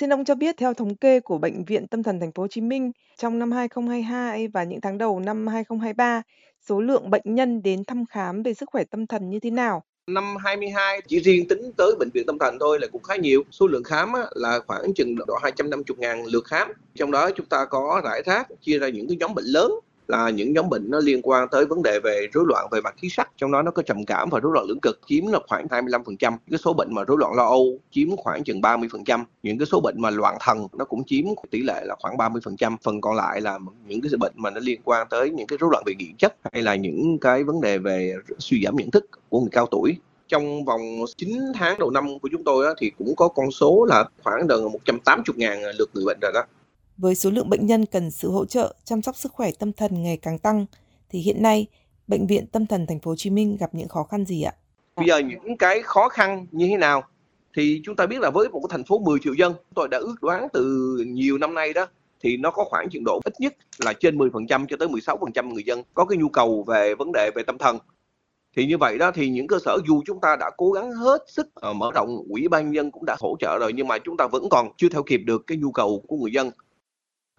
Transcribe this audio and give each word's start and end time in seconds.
Xin 0.00 0.12
ông 0.12 0.24
cho 0.24 0.34
biết 0.34 0.56
theo 0.56 0.74
thống 0.74 0.96
kê 0.96 1.20
của 1.20 1.38
Bệnh 1.38 1.64
viện 1.64 1.86
Tâm 1.86 2.02
thần 2.02 2.20
Thành 2.20 2.32
phố 2.32 2.42
Hồ 2.42 2.46
Chí 2.48 2.60
Minh, 2.60 2.92
trong 3.16 3.38
năm 3.38 3.52
2022 3.52 4.48
và 4.48 4.64
những 4.64 4.80
tháng 4.80 4.98
đầu 4.98 5.20
năm 5.20 5.46
2023, 5.46 6.22
số 6.68 6.80
lượng 6.80 7.10
bệnh 7.10 7.22
nhân 7.24 7.62
đến 7.62 7.84
thăm 7.84 8.04
khám 8.06 8.42
về 8.42 8.54
sức 8.54 8.68
khỏe 8.72 8.84
tâm 8.84 9.06
thần 9.06 9.30
như 9.30 9.40
thế 9.40 9.50
nào? 9.50 9.82
Năm 10.06 10.36
22 10.36 11.00
chỉ 11.08 11.20
riêng 11.20 11.48
tính 11.48 11.72
tới 11.76 11.92
bệnh 11.98 12.08
viện 12.14 12.26
tâm 12.26 12.38
thần 12.38 12.56
thôi 12.60 12.78
là 12.80 12.86
cũng 12.92 13.02
khá 13.02 13.16
nhiều. 13.16 13.42
Số 13.50 13.66
lượng 13.66 13.84
khám 13.84 14.12
là 14.34 14.60
khoảng 14.66 14.94
chừng 14.94 15.16
độ 15.26 15.38
250.000 15.42 16.24
lượt 16.32 16.44
khám. 16.44 16.72
Trong 16.94 17.10
đó 17.10 17.30
chúng 17.36 17.46
ta 17.46 17.64
có 17.64 18.00
rải 18.04 18.22
rác 18.26 18.48
chia 18.60 18.78
ra 18.78 18.88
những 18.88 19.08
cái 19.08 19.16
nhóm 19.20 19.34
bệnh 19.34 19.44
lớn 19.44 19.72
là 20.08 20.30
những 20.30 20.52
nhóm 20.52 20.68
bệnh 20.68 20.90
nó 20.90 21.00
liên 21.00 21.20
quan 21.22 21.48
tới 21.48 21.66
vấn 21.66 21.82
đề 21.82 22.00
về 22.04 22.26
rối 22.32 22.44
loạn 22.48 22.68
về 22.70 22.80
mặt 22.80 22.94
khí 22.98 23.08
sắc 23.10 23.30
trong 23.36 23.52
đó 23.52 23.62
nó 23.62 23.70
có 23.70 23.82
trầm 23.82 24.04
cảm 24.04 24.28
và 24.30 24.40
rối 24.40 24.52
loạn 24.54 24.66
lưỡng 24.68 24.80
cực 24.80 25.00
chiếm 25.06 25.26
là 25.26 25.38
khoảng 25.48 25.66
25% 25.66 26.36
cái 26.50 26.58
số 26.58 26.72
bệnh 26.72 26.88
mà 26.94 27.04
rối 27.04 27.16
loạn 27.20 27.34
lo 27.34 27.44
âu 27.44 27.78
chiếm 27.90 28.16
khoảng 28.16 28.44
chừng 28.44 28.60
30% 28.60 29.24
những 29.42 29.58
cái 29.58 29.66
số 29.66 29.80
bệnh 29.80 29.94
mà 29.98 30.10
loạn 30.10 30.36
thần 30.40 30.66
nó 30.78 30.84
cũng 30.84 31.04
chiếm 31.04 31.24
tỷ 31.50 31.62
lệ 31.62 31.84
là 31.84 31.96
khoảng 31.98 32.16
30% 32.16 32.76
phần 32.82 33.00
còn 33.00 33.16
lại 33.16 33.40
là 33.40 33.58
những 33.86 34.00
cái 34.00 34.10
bệnh 34.18 34.32
mà 34.36 34.50
nó 34.50 34.60
liên 34.60 34.80
quan 34.84 35.06
tới 35.10 35.30
những 35.30 35.46
cái 35.46 35.58
rối 35.60 35.70
loạn 35.72 35.82
về 35.86 35.94
nghiện 35.98 36.16
chất 36.16 36.36
hay 36.52 36.62
là 36.62 36.74
những 36.74 37.18
cái 37.20 37.44
vấn 37.44 37.60
đề 37.60 37.78
về 37.78 38.14
suy 38.38 38.62
giảm 38.64 38.76
nhận 38.76 38.90
thức 38.90 39.04
của 39.28 39.40
người 39.40 39.50
cao 39.52 39.66
tuổi. 39.70 39.96
Trong 40.28 40.64
vòng 40.64 40.80
9 41.16 41.28
tháng 41.54 41.78
đầu 41.78 41.90
năm 41.90 42.18
của 42.18 42.28
chúng 42.32 42.44
tôi 42.44 42.66
á, 42.66 42.72
thì 42.78 42.90
cũng 42.98 43.16
có 43.16 43.28
con 43.28 43.50
số 43.50 43.84
là 43.88 44.04
khoảng 44.24 44.46
gần 44.46 44.72
180 44.72 45.34
ngàn 45.36 45.62
lượt 45.78 45.90
người 45.94 46.04
bệnh 46.06 46.18
rồi 46.20 46.32
đó. 46.34 46.42
Với 46.98 47.14
số 47.14 47.30
lượng 47.30 47.50
bệnh 47.50 47.66
nhân 47.66 47.86
cần 47.86 48.10
sự 48.10 48.30
hỗ 48.30 48.46
trợ 48.46 48.74
chăm 48.84 49.02
sóc 49.02 49.16
sức 49.16 49.32
khỏe 49.32 49.50
tâm 49.58 49.72
thần 49.72 50.02
ngày 50.02 50.16
càng 50.16 50.38
tăng, 50.38 50.66
thì 51.10 51.18
hiện 51.18 51.42
nay 51.42 51.66
Bệnh 52.08 52.26
viện 52.26 52.46
Tâm 52.46 52.66
thần 52.66 52.86
Thành 52.86 53.00
phố 53.00 53.10
Hồ 53.10 53.14
Chí 53.16 53.30
Minh 53.30 53.56
gặp 53.60 53.74
những 53.74 53.88
khó 53.88 54.02
khăn 54.02 54.24
gì 54.24 54.42
ạ? 54.42 54.52
Bây 54.96 55.06
giờ 55.06 55.18
những 55.18 55.56
cái 55.56 55.82
khó 55.82 56.08
khăn 56.08 56.46
như 56.50 56.66
thế 56.68 56.76
nào? 56.76 57.02
Thì 57.56 57.80
chúng 57.84 57.96
ta 57.96 58.06
biết 58.06 58.20
là 58.20 58.30
với 58.30 58.48
một 58.48 58.60
cái 58.60 58.68
thành 58.70 58.84
phố 58.84 58.98
10 58.98 59.18
triệu 59.22 59.34
dân, 59.34 59.54
tôi 59.74 59.88
đã 59.88 59.98
ước 59.98 60.14
đoán 60.22 60.48
từ 60.52 60.96
nhiều 61.06 61.38
năm 61.38 61.54
nay 61.54 61.72
đó 61.72 61.86
thì 62.22 62.36
nó 62.36 62.50
có 62.50 62.64
khoảng 62.64 62.88
chuyển 62.90 63.04
độ 63.04 63.20
ít 63.24 63.34
nhất 63.38 63.56
là 63.78 63.92
trên 63.92 64.18
10% 64.18 64.66
cho 64.66 64.76
tới 64.76 64.88
16% 64.88 65.52
người 65.52 65.62
dân 65.66 65.82
có 65.94 66.04
cái 66.04 66.18
nhu 66.18 66.28
cầu 66.28 66.64
về 66.66 66.94
vấn 66.94 67.12
đề 67.12 67.30
về 67.34 67.42
tâm 67.42 67.58
thần. 67.58 67.78
Thì 68.56 68.66
như 68.66 68.78
vậy 68.78 68.98
đó 68.98 69.10
thì 69.14 69.28
những 69.28 69.46
cơ 69.46 69.58
sở 69.64 69.78
dù 69.86 70.02
chúng 70.06 70.20
ta 70.20 70.36
đã 70.40 70.50
cố 70.56 70.70
gắng 70.70 70.92
hết 70.92 71.24
sức 71.26 71.48
ờ, 71.54 71.72
mở 71.72 71.90
rộng 71.94 72.22
ủy 72.28 72.48
ban 72.48 72.74
dân 72.74 72.90
cũng 72.90 73.04
đã 73.06 73.16
hỗ 73.20 73.36
trợ 73.40 73.58
rồi 73.60 73.72
nhưng 73.72 73.88
mà 73.88 73.98
chúng 73.98 74.16
ta 74.16 74.26
vẫn 74.26 74.48
còn 74.50 74.68
chưa 74.76 74.88
theo 74.88 75.02
kịp 75.02 75.20
được 75.26 75.46
cái 75.46 75.58
nhu 75.58 75.72
cầu 75.72 76.02
của 76.08 76.16
người 76.16 76.32
dân 76.32 76.50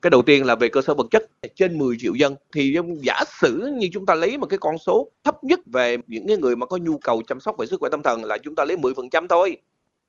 cái 0.02 0.10
đầu 0.10 0.22
tiên 0.22 0.46
là 0.46 0.56
về 0.56 0.70
cơ 0.70 0.82
sở 0.82 0.94
vật 0.94 1.08
chất 1.12 1.24
trên 1.56 1.78
10 1.78 1.96
triệu 2.00 2.14
dân. 2.14 2.36
Thì 2.54 2.78
giả 3.02 3.24
sử 3.42 3.72
như 3.78 3.90
chúng 3.94 4.06
ta 4.06 4.16
lấy 4.16 4.38
một 4.38 4.46
cái 4.46 4.60
con 4.60 4.78
số 4.78 5.12
thấp 5.24 5.44
nhất 5.44 5.60
về 5.74 5.98
những 6.08 6.28
cái 6.28 6.38
người 6.38 6.56
mà 6.56 6.66
có 6.66 6.78
nhu 6.78 6.98
cầu 6.98 7.22
chăm 7.28 7.40
sóc 7.40 7.56
về 7.58 7.66
sức 7.66 7.80
khỏe 7.80 7.90
tâm 7.90 8.04
thần 8.04 8.24
là 8.24 8.38
chúng 8.38 8.56
ta 8.56 8.66
lấy 8.66 8.78
10% 8.78 9.28
thôi. 9.28 9.58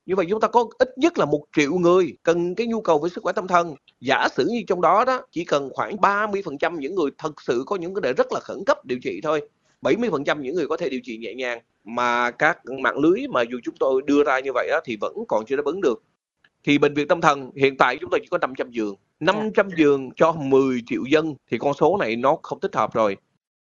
Như 0.07 0.17
vậy 0.17 0.27
chúng 0.31 0.41
ta 0.41 0.49
có 0.49 0.67
ít 0.79 0.89
nhất 0.99 1.19
là 1.19 1.25
một 1.25 1.45
triệu 1.57 1.73
người 1.73 2.17
cần 2.23 2.55
cái 2.55 2.67
nhu 2.67 2.81
cầu 2.81 2.99
về 2.99 3.09
sức 3.09 3.25
khỏe 3.25 3.33
tâm 3.33 3.49
thần. 3.49 3.75
Giả 4.01 4.29
sử 4.37 4.47
như 4.51 4.63
trong 4.67 4.81
đó 4.81 5.05
đó 5.05 5.21
chỉ 5.31 5.45
cần 5.45 5.71
khoảng 5.73 5.97
30% 5.97 6.79
những 6.79 6.95
người 6.95 7.11
thật 7.19 7.43
sự 7.43 7.63
có 7.67 7.77
những 7.77 7.95
cái 7.95 8.01
đề 8.03 8.13
rất 8.13 8.33
là 8.33 8.41
khẩn 8.41 8.65
cấp 8.67 8.87
điều 8.87 8.99
trị 9.03 9.21
thôi. 9.23 9.41
70% 9.83 10.41
những 10.41 10.55
người 10.55 10.67
có 10.67 10.77
thể 10.77 10.89
điều 10.89 11.01
trị 11.05 11.19
nhẹ 11.19 11.35
nhàng. 11.35 11.61
Mà 11.85 12.31
các 12.31 12.59
mạng 12.83 12.99
lưới 12.99 13.27
mà 13.29 13.43
dù 13.51 13.59
chúng 13.65 13.75
tôi 13.81 14.03
đưa 14.07 14.25
ra 14.25 14.41
như 14.41 14.51
vậy 14.55 14.69
đó, 14.71 14.81
thì 14.85 14.97
vẫn 15.01 15.15
còn 15.29 15.47
chưa 15.47 15.57
đáp 15.57 15.65
ứng 15.65 15.81
được 15.81 16.03
thì 16.65 16.79
bệnh 16.79 16.95
viện 16.95 17.09
tâm 17.09 17.21
thần 17.21 17.51
hiện 17.57 17.77
tại 17.77 17.97
chúng 18.01 18.11
tôi 18.11 18.21
chỉ 18.23 18.29
có 18.31 18.39
500 18.39 18.71
giường. 18.71 18.95
500 19.21 19.69
giường 19.77 20.11
cho 20.17 20.33
10 20.33 20.81
triệu 20.87 21.03
dân 21.11 21.35
thì 21.51 21.59
con 21.59 21.75
số 21.75 21.97
này 21.97 22.17
nó 22.17 22.39
không 22.43 22.61
thích 22.61 22.75
hợp 22.75 22.95
rồi. 22.95 23.17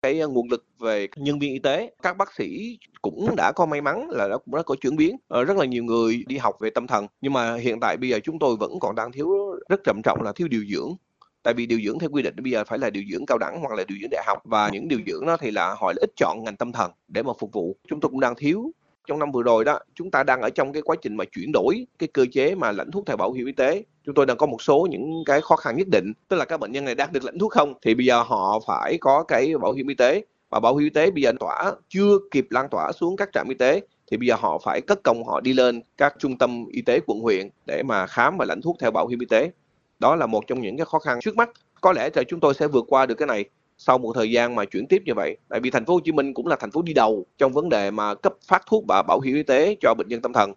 Cái 0.01 0.15
nguồn 0.15 0.49
lực 0.51 0.65
về 0.79 1.07
nhân 1.15 1.39
viên 1.39 1.53
y 1.53 1.59
tế 1.59 1.91
các 2.01 2.17
bác 2.17 2.33
sĩ 2.33 2.77
cũng 3.01 3.35
đã 3.37 3.51
có 3.55 3.65
may 3.65 3.81
mắn 3.81 4.09
là 4.09 4.27
đã 4.27 4.37
cũng 4.37 4.55
đã 4.55 4.61
có 4.63 4.75
chuyển 4.81 4.95
biến. 4.95 5.17
Ờ, 5.27 5.43
rất 5.43 5.57
là 5.57 5.65
nhiều 5.65 5.83
người 5.83 6.23
đi 6.27 6.37
học 6.37 6.55
về 6.59 6.69
tâm 6.69 6.87
thần 6.87 7.07
nhưng 7.21 7.33
mà 7.33 7.55
hiện 7.55 7.79
tại 7.79 7.97
bây 7.97 8.09
giờ 8.09 8.19
chúng 8.23 8.39
tôi 8.39 8.55
vẫn 8.55 8.79
còn 8.79 8.95
đang 8.95 9.11
thiếu 9.11 9.29
rất 9.69 9.79
trầm 9.83 10.01
trọng 10.03 10.21
là 10.21 10.31
thiếu 10.31 10.47
điều 10.47 10.65
dưỡng. 10.65 10.95
Tại 11.43 11.53
vì 11.53 11.65
điều 11.65 11.79
dưỡng 11.85 11.99
theo 11.99 12.09
quy 12.09 12.21
định 12.21 12.35
bây 12.43 12.51
giờ 12.51 12.63
phải 12.63 12.79
là 12.79 12.89
điều 12.89 13.03
dưỡng 13.11 13.25
cao 13.25 13.37
đẳng 13.37 13.59
hoặc 13.59 13.73
là 13.77 13.83
điều 13.87 13.97
dưỡng 14.01 14.09
đại 14.11 14.23
học 14.27 14.37
và 14.43 14.69
những 14.73 14.87
điều 14.87 14.99
dưỡng 15.07 15.25
đó 15.25 15.37
thì 15.37 15.51
là 15.51 15.75
họ 15.79 15.93
ít 15.95 16.09
chọn 16.15 16.43
ngành 16.43 16.55
tâm 16.55 16.71
thần 16.71 16.91
để 17.07 17.23
mà 17.23 17.33
phục 17.39 17.53
vụ. 17.53 17.77
Chúng 17.87 17.99
tôi 17.99 18.09
cũng 18.09 18.19
đang 18.19 18.35
thiếu 18.35 18.71
trong 19.09 19.19
năm 19.19 19.31
vừa 19.31 19.43
rồi 19.43 19.65
đó, 19.65 19.79
chúng 19.95 20.11
ta 20.11 20.23
đang 20.23 20.41
ở 20.41 20.49
trong 20.49 20.73
cái 20.73 20.81
quá 20.81 20.95
trình 21.01 21.15
mà 21.15 21.25
chuyển 21.25 21.51
đổi 21.51 21.85
cái 21.99 22.07
cơ 22.13 22.25
chế 22.31 22.55
mà 22.55 22.71
lãnh 22.71 22.91
thuốc 22.91 23.05
theo 23.05 23.17
bảo 23.17 23.31
hiểm 23.31 23.45
y 23.45 23.51
tế. 23.51 23.83
Chúng 24.05 24.15
tôi 24.15 24.25
đang 24.25 24.37
có 24.37 24.45
một 24.45 24.61
số 24.61 24.87
những 24.89 25.23
cái 25.25 25.41
khó 25.41 25.55
khăn 25.55 25.77
nhất 25.77 25.87
định, 25.91 26.13
tức 26.27 26.37
là 26.37 26.45
các 26.45 26.59
bệnh 26.59 26.71
nhân 26.71 26.85
này 26.85 26.95
đang 26.95 27.13
được 27.13 27.23
lãnh 27.23 27.39
thuốc 27.39 27.51
không? 27.51 27.73
Thì 27.81 27.95
bây 27.95 28.05
giờ 28.05 28.21
họ 28.21 28.59
phải 28.67 28.97
có 29.01 29.23
cái 29.23 29.57
bảo 29.61 29.73
hiểm 29.73 29.87
y 29.87 29.95
tế. 29.95 30.21
Và 30.49 30.59
bảo 30.59 30.75
hiểm 30.75 30.85
y 30.85 30.89
tế 30.89 31.11
bây 31.11 31.21
giờ 31.21 31.31
tỏa, 31.39 31.71
chưa 31.89 32.17
kịp 32.31 32.47
lan 32.49 32.67
tỏa 32.71 32.91
xuống 32.91 33.15
các 33.15 33.29
trạm 33.33 33.49
y 33.49 33.55
tế, 33.55 33.81
thì 34.11 34.17
bây 34.17 34.27
giờ 34.27 34.35
họ 34.39 34.59
phải 34.63 34.81
cất 34.81 35.03
công 35.03 35.23
họ 35.23 35.41
đi 35.41 35.53
lên 35.53 35.81
các 35.97 36.15
trung 36.19 36.37
tâm 36.37 36.65
y 36.71 36.81
tế 36.81 36.99
quận 37.05 37.19
huyện 37.19 37.49
để 37.65 37.83
mà 37.83 38.07
khám 38.07 38.37
và 38.37 38.45
lãnh 38.45 38.61
thuốc 38.61 38.77
theo 38.79 38.91
bảo 38.91 39.07
hiểm 39.07 39.19
y 39.19 39.25
tế. 39.25 39.51
Đó 39.99 40.15
là 40.15 40.25
một 40.25 40.47
trong 40.47 40.61
những 40.61 40.77
cái 40.77 40.85
khó 40.85 40.99
khăn 40.99 41.19
trước 41.21 41.35
mắt. 41.35 41.49
Có 41.81 41.93
lẽ 41.93 42.09
là 42.13 42.23
chúng 42.27 42.39
tôi 42.39 42.53
sẽ 42.53 42.67
vượt 42.67 42.85
qua 42.87 43.05
được 43.05 43.15
cái 43.15 43.27
này 43.27 43.45
sau 43.79 43.97
một 43.97 44.13
thời 44.15 44.31
gian 44.31 44.55
mà 44.55 44.65
chuyển 44.65 44.87
tiếp 44.87 45.01
như 45.05 45.13
vậy? 45.15 45.37
Tại 45.49 45.59
vì 45.59 45.69
thành 45.69 45.85
phố 45.85 45.93
Hồ 45.93 45.99
Chí 45.99 46.11
Minh 46.11 46.33
cũng 46.33 46.47
là 46.47 46.55
thành 46.55 46.71
phố 46.71 46.81
đi 46.81 46.93
đầu 46.93 47.25
trong 47.37 47.53
vấn 47.53 47.69
đề 47.69 47.91
mà 47.91 48.15
cấp 48.15 48.33
phát 48.47 48.63
thuốc 48.65 48.83
và 48.87 49.03
bảo 49.07 49.19
hiểm 49.19 49.35
y 49.35 49.43
tế 49.43 49.75
cho 49.81 49.93
bệnh 49.97 50.07
nhân 50.07 50.21
tâm 50.21 50.33
thần. 50.33 50.53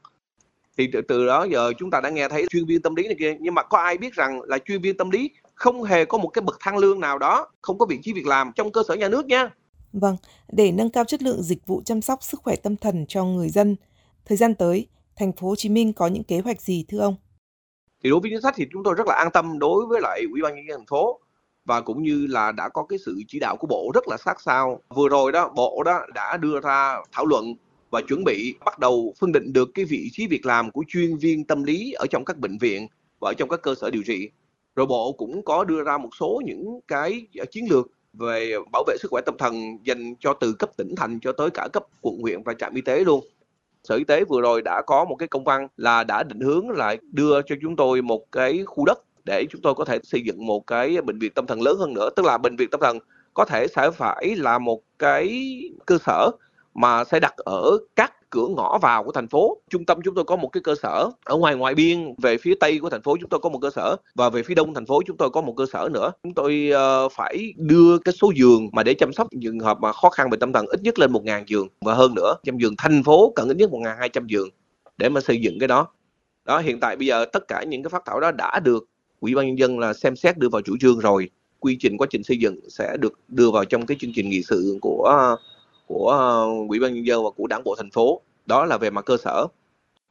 Thì 0.78 0.88
từ, 0.92 1.00
từ 1.02 1.26
đó 1.26 1.46
giờ 1.50 1.72
chúng 1.78 1.90
ta 1.90 2.00
đã 2.00 2.10
nghe 2.10 2.28
thấy 2.28 2.46
chuyên 2.50 2.66
viên 2.66 2.82
tâm 2.82 2.94
lý 2.94 3.06
này 3.06 3.16
kia 3.18 3.36
nhưng 3.40 3.54
mà 3.54 3.62
có 3.62 3.78
ai 3.78 3.98
biết 3.98 4.14
rằng 4.14 4.40
là 4.42 4.58
chuyên 4.58 4.82
viên 4.82 4.96
tâm 4.96 5.10
lý 5.10 5.30
không 5.54 5.82
hề 5.82 6.04
có 6.04 6.18
một 6.18 6.28
cái 6.28 6.42
bậc 6.42 6.56
thang 6.60 6.78
lương 6.78 7.00
nào 7.00 7.18
đó 7.18 7.48
không 7.60 7.78
có 7.78 7.86
vị 7.86 7.98
trí 8.02 8.12
việc 8.12 8.26
làm 8.26 8.52
trong 8.54 8.72
cơ 8.72 8.82
sở 8.88 8.94
nhà 8.94 9.08
nước 9.08 9.26
nha. 9.26 9.50
Vâng, 9.92 10.16
để 10.52 10.72
nâng 10.72 10.90
cao 10.90 11.04
chất 11.04 11.22
lượng 11.22 11.42
dịch 11.42 11.66
vụ 11.66 11.82
chăm 11.84 12.02
sóc 12.02 12.22
sức 12.22 12.40
khỏe 12.42 12.56
tâm 12.56 12.76
thần 12.76 13.06
cho 13.06 13.24
người 13.24 13.48
dân, 13.48 13.76
thời 14.24 14.36
gian 14.36 14.54
tới, 14.54 14.86
thành 15.16 15.32
phố 15.32 15.48
Hồ 15.48 15.56
Chí 15.56 15.68
Minh 15.68 15.92
có 15.92 16.06
những 16.06 16.24
kế 16.24 16.40
hoạch 16.40 16.60
gì 16.62 16.84
thưa 16.88 16.98
ông? 16.98 17.16
thì 18.02 18.10
đối 18.10 18.20
với 18.20 18.30
chính 18.30 18.40
sách 18.40 18.54
thì 18.56 18.66
chúng 18.72 18.82
tôi 18.84 18.94
rất 18.94 19.06
là 19.06 19.14
an 19.14 19.28
tâm 19.32 19.58
đối 19.58 19.86
với 19.86 20.00
lại 20.00 20.22
ủy 20.32 20.42
ban 20.42 20.54
nhân 20.54 20.64
dân 20.68 20.80
thành 20.80 20.86
phố 20.86 21.20
và 21.64 21.80
cũng 21.80 22.02
như 22.02 22.26
là 22.30 22.52
đã 22.52 22.68
có 22.68 22.84
cái 22.88 22.98
sự 23.06 23.22
chỉ 23.28 23.38
đạo 23.38 23.56
của 23.56 23.66
bộ 23.66 23.90
rất 23.94 24.08
là 24.08 24.16
sát 24.16 24.40
sao. 24.40 24.80
Vừa 24.94 25.08
rồi 25.08 25.32
đó, 25.32 25.52
bộ 25.56 25.82
đó 25.84 26.06
đã 26.14 26.36
đưa 26.36 26.60
ra 26.60 26.96
thảo 27.12 27.26
luận 27.26 27.54
và 27.90 28.00
chuẩn 28.08 28.24
bị 28.24 28.54
bắt 28.64 28.78
đầu 28.78 29.14
phân 29.20 29.32
định 29.32 29.52
được 29.52 29.70
cái 29.74 29.84
vị 29.84 30.08
trí 30.12 30.26
việc 30.26 30.46
làm 30.46 30.70
của 30.70 30.84
chuyên 30.88 31.16
viên 31.16 31.44
tâm 31.44 31.64
lý 31.64 31.92
ở 31.92 32.06
trong 32.10 32.24
các 32.24 32.38
bệnh 32.38 32.58
viện 32.58 32.86
và 33.20 33.30
ở 33.30 33.34
trong 33.34 33.48
các 33.48 33.62
cơ 33.62 33.74
sở 33.74 33.90
điều 33.90 34.02
trị. 34.02 34.30
Rồi 34.76 34.86
bộ 34.86 35.12
cũng 35.12 35.44
có 35.44 35.64
đưa 35.64 35.84
ra 35.84 35.98
một 35.98 36.08
số 36.20 36.42
những 36.44 36.80
cái 36.88 37.26
chiến 37.50 37.64
lược 37.70 37.86
về 38.12 38.54
bảo 38.72 38.84
vệ 38.86 38.96
sức 39.00 39.10
khỏe 39.10 39.22
tâm 39.26 39.36
thần 39.38 39.78
dành 39.84 40.14
cho 40.20 40.34
từ 40.34 40.52
cấp 40.52 40.70
tỉnh 40.76 40.94
thành 40.96 41.20
cho 41.20 41.32
tới 41.32 41.50
cả 41.50 41.68
cấp 41.72 41.84
quận, 42.00 42.18
huyện 42.20 42.42
và 42.42 42.54
trạm 42.54 42.74
y 42.74 42.80
tế 42.80 43.04
luôn. 43.04 43.24
Sở 43.84 43.96
y 43.96 44.04
tế 44.04 44.24
vừa 44.24 44.40
rồi 44.40 44.62
đã 44.62 44.82
có 44.86 45.04
một 45.04 45.16
cái 45.18 45.28
công 45.28 45.44
văn 45.44 45.68
là 45.76 46.04
đã 46.04 46.22
định 46.22 46.40
hướng 46.40 46.70
lại 46.70 46.98
đưa 47.12 47.42
cho 47.42 47.54
chúng 47.62 47.76
tôi 47.76 48.02
một 48.02 48.32
cái 48.32 48.62
khu 48.66 48.84
đất 48.84 48.98
để 49.24 49.46
chúng 49.50 49.60
tôi 49.60 49.74
có 49.74 49.84
thể 49.84 49.98
xây 50.02 50.20
dựng 50.24 50.46
một 50.46 50.66
cái 50.66 51.00
bệnh 51.00 51.18
viện 51.18 51.32
tâm 51.34 51.46
thần 51.46 51.62
lớn 51.62 51.76
hơn 51.78 51.94
nữa. 51.94 52.10
Tức 52.16 52.26
là 52.26 52.38
bệnh 52.38 52.56
viện 52.56 52.70
tâm 52.70 52.80
thần 52.80 52.98
có 53.34 53.44
thể 53.44 53.66
sẽ 53.76 53.90
phải 53.90 54.36
là 54.36 54.58
một 54.58 54.82
cái 54.98 55.50
cơ 55.86 55.98
sở 56.06 56.30
mà 56.74 57.04
sẽ 57.04 57.20
đặt 57.20 57.36
ở 57.36 57.78
các 57.96 58.30
cửa 58.30 58.46
ngõ 58.56 58.78
vào 58.82 59.04
của 59.04 59.12
thành 59.12 59.28
phố. 59.28 59.58
Trung 59.70 59.84
tâm 59.84 59.98
chúng 60.04 60.14
tôi 60.14 60.24
có 60.24 60.36
một 60.36 60.48
cái 60.48 60.60
cơ 60.64 60.74
sở 60.82 61.10
ở 61.24 61.36
ngoài 61.36 61.54
ngoại 61.54 61.74
biên 61.74 62.14
về 62.22 62.38
phía 62.38 62.54
tây 62.60 62.78
của 62.78 62.90
thành 62.90 63.02
phố 63.02 63.16
chúng 63.20 63.28
tôi 63.28 63.40
có 63.40 63.48
một 63.48 63.58
cơ 63.62 63.70
sở 63.70 63.96
và 64.14 64.30
về 64.30 64.42
phía 64.42 64.54
đông 64.54 64.74
thành 64.74 64.86
phố 64.86 65.02
chúng 65.06 65.16
tôi 65.16 65.30
có 65.30 65.40
một 65.40 65.54
cơ 65.56 65.66
sở 65.72 65.88
nữa. 65.92 66.12
Chúng 66.22 66.34
tôi 66.34 66.70
uh, 67.06 67.12
phải 67.12 67.52
đưa 67.56 67.98
cái 67.98 68.12
số 68.20 68.32
giường 68.36 68.68
mà 68.72 68.82
để 68.82 68.94
chăm 68.94 69.12
sóc 69.12 69.28
trường 69.40 69.60
hợp 69.60 69.78
mà 69.80 69.92
khó 69.92 70.10
khăn 70.10 70.30
về 70.30 70.38
tâm 70.40 70.52
thần 70.52 70.66
ít 70.66 70.82
nhất 70.82 70.98
lên 70.98 71.12
một 71.12 71.24
ngàn 71.24 71.44
giường 71.46 71.68
và 71.80 71.94
hơn 71.94 72.14
nữa 72.14 72.34
trăm 72.44 72.58
giường 72.58 72.74
thành 72.78 73.02
phố 73.02 73.32
cần 73.36 73.48
ít 73.48 73.56
nhất 73.56 73.70
một 73.70 73.78
ngàn 73.78 73.96
hai 73.98 74.08
trăm 74.08 74.26
giường 74.26 74.48
để 74.98 75.08
mà 75.08 75.20
xây 75.20 75.40
dựng 75.40 75.58
cái 75.58 75.68
đó. 75.68 75.88
Đó 76.44 76.58
hiện 76.58 76.80
tại 76.80 76.96
bây 76.96 77.06
giờ 77.06 77.24
tất 77.24 77.48
cả 77.48 77.62
những 77.62 77.82
cái 77.82 77.90
phát 77.90 78.02
thảo 78.06 78.20
đó 78.20 78.30
đã 78.30 78.60
được 78.60 78.84
ủy 79.22 79.34
ban 79.34 79.46
nhân 79.46 79.58
dân 79.58 79.78
là 79.78 79.92
xem 79.92 80.16
xét 80.16 80.38
đưa 80.38 80.48
vào 80.48 80.62
chủ 80.62 80.76
trương 80.80 80.98
rồi. 80.98 81.30
Quy 81.60 81.76
trình 81.80 81.96
quá 81.98 82.06
trình 82.10 82.22
xây 82.22 82.38
dựng 82.38 82.70
sẽ 82.70 82.96
được 83.00 83.12
đưa 83.28 83.50
vào 83.50 83.64
trong 83.64 83.86
cái 83.86 83.96
chương 84.00 84.12
trình 84.14 84.30
nghị 84.30 84.42
sự 84.42 84.78
của 84.80 85.36
của 85.86 86.10
ủy 86.68 86.80
ban 86.80 86.94
nhân 86.94 87.06
dân 87.06 87.24
và 87.24 87.30
của 87.30 87.46
đảng 87.46 87.64
bộ 87.64 87.74
thành 87.78 87.90
phố. 87.90 88.20
Đó 88.46 88.64
là 88.64 88.78
về 88.78 88.90
mặt 88.90 89.04
cơ 89.04 89.16
sở. 89.16 89.46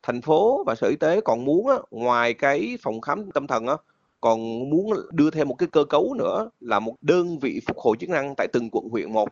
Thành 0.03 0.21
phố 0.21 0.63
và 0.67 0.75
sở 0.75 0.87
y 0.87 0.95
tế 0.95 1.21
còn 1.21 1.45
muốn 1.45 1.67
á, 1.67 1.75
ngoài 1.91 2.33
cái 2.33 2.77
phòng 2.81 3.01
khám 3.01 3.31
tâm 3.31 3.47
thần 3.47 3.67
á, 3.67 3.75
còn 4.21 4.69
muốn 4.69 4.93
đưa 5.11 5.29
thêm 5.29 5.47
một 5.47 5.55
cái 5.57 5.67
cơ 5.71 5.83
cấu 5.83 6.13
nữa 6.13 6.49
là 6.59 6.79
một 6.79 6.95
đơn 7.01 7.39
vị 7.39 7.61
phục 7.67 7.77
hồi 7.77 7.97
chức 7.99 8.09
năng 8.09 8.33
tại 8.37 8.47
từng 8.53 8.69
quận 8.71 8.89
huyện 8.89 9.13
một. 9.13 9.29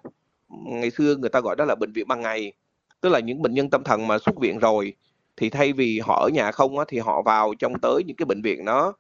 Ngày 0.50 0.92
xưa 0.92 1.16
người 1.16 1.30
ta 1.30 1.40
gọi 1.42 1.56
đó 1.56 1.66
là 1.66 1.76
bệnh 1.76 1.94
viện 1.94 2.08
ban 2.08 2.22
ngày 2.22 2.54
tức 3.02 3.10
là 3.10 3.20
những 3.20 3.42
bệnh 3.42 3.54
nhân 3.54 3.70
tâm 3.70 3.84
thần 3.84 4.08
mà 4.08 4.18
xuất 4.20 4.36
viện 4.40 4.60
rồi 4.60 4.94
thì 5.38 5.50
thay 5.50 5.74
vì 5.74 6.00
họ 6.00 6.22
ở 6.26 6.30
nhà 6.30 6.52
không 6.52 6.80
á, 6.80 6.86
thì 6.88 7.00
họ 7.00 7.22
vào 7.22 7.54
trong 7.60 7.74
tới 7.82 8.04
những 8.08 8.16
cái 8.16 8.26
bệnh 8.26 8.42
viện 8.42 8.66
đó 8.66 8.94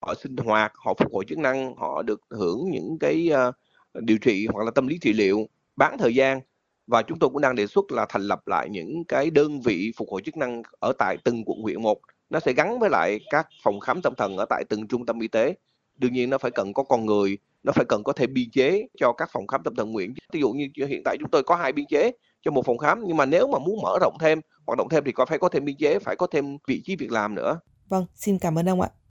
họ 0.00 0.14
sinh 0.14 0.36
hoạt 0.36 0.72
họ 0.74 0.94
phục 0.94 1.12
hồi 1.12 1.24
chức 1.28 1.38
năng 1.38 1.76
họ 1.76 2.02
được 2.02 2.20
hưởng 2.30 2.70
những 2.70 2.98
cái 3.00 3.30
uh, 3.48 3.54
điều 4.02 4.18
trị 4.18 4.46
hoặc 4.52 4.64
là 4.64 4.70
tâm 4.70 4.86
lý 4.86 4.98
trị 4.98 5.12
liệu 5.12 5.46
bán 5.76 5.98
thời 5.98 6.14
gian. 6.14 6.40
Và 6.86 7.02
chúng 7.02 7.18
tôi 7.18 7.30
cũng 7.30 7.40
đang 7.40 7.54
đề 7.54 7.66
xuất 7.66 7.92
là 7.92 8.06
thành 8.08 8.22
lập 8.22 8.48
lại 8.48 8.68
những 8.70 9.04
cái 9.04 9.30
đơn 9.30 9.60
vị 9.60 9.92
phục 9.96 10.08
hồi 10.10 10.22
chức 10.24 10.36
năng 10.36 10.62
ở 10.80 10.92
tại 10.98 11.16
từng 11.24 11.42
quận 11.46 11.62
huyện 11.62 11.82
một. 11.82 11.98
Nó 12.30 12.40
sẽ 12.40 12.52
gắn 12.52 12.78
với 12.78 12.90
lại 12.90 13.20
các 13.30 13.46
phòng 13.62 13.80
khám 13.80 14.02
tâm 14.02 14.14
thần 14.16 14.36
ở 14.36 14.46
tại 14.50 14.64
từng 14.68 14.88
trung 14.88 15.06
tâm 15.06 15.20
y 15.20 15.28
tế. 15.28 15.54
Đương 15.96 16.12
nhiên 16.12 16.30
nó 16.30 16.38
phải 16.38 16.50
cần 16.50 16.72
có 16.72 16.82
con 16.82 17.06
người 17.06 17.38
nó 17.62 17.72
phải 17.72 17.84
cần 17.84 18.04
có 18.04 18.12
thêm 18.12 18.34
biên 18.34 18.50
chế 18.50 18.86
cho 19.00 19.12
các 19.12 19.30
phòng 19.32 19.46
khám 19.46 19.62
tâm 19.62 19.74
thần 19.74 19.92
nguyện. 19.92 20.14
Ví 20.32 20.40
dụ 20.40 20.52
như 20.52 20.86
hiện 20.86 21.02
tại 21.04 21.16
chúng 21.20 21.30
tôi 21.30 21.42
có 21.42 21.56
hai 21.56 21.72
biên 21.72 21.86
chế 21.86 22.12
cho 22.42 22.50
một 22.50 22.66
phòng 22.66 22.78
khám 22.78 23.04
nhưng 23.06 23.16
mà 23.16 23.26
nếu 23.26 23.48
mà 23.48 23.58
muốn 23.58 23.82
mở 23.82 23.98
rộng 24.00 24.16
thêm 24.20 24.40
hoạt 24.66 24.78
động 24.78 24.88
thêm 24.90 25.04
thì 25.04 25.12
có 25.12 25.26
phải 25.26 25.38
có 25.38 25.48
thêm 25.48 25.64
biên 25.64 25.76
chế 25.76 25.98
phải 25.98 26.16
có 26.16 26.26
thêm 26.26 26.58
vị 26.66 26.82
trí 26.84 26.96
việc 26.96 27.12
làm 27.12 27.34
nữa. 27.34 27.60
Vâng 27.88 28.06
xin 28.14 28.38
cảm 28.38 28.58
ơn 28.58 28.68
ông 28.68 28.80
ạ. 28.80 28.88